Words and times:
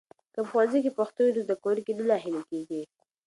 که 0.07 0.09
په 0.35 0.41
ښوونځي 0.49 0.79
کې 0.83 0.97
پښتو 0.99 1.19
وي، 1.25 1.31
نو 1.35 1.43
زده 1.45 1.55
کوونکي 1.61 1.91
نه 1.97 2.03
ناهيلي 2.09 2.43
کېږي. 2.51 2.81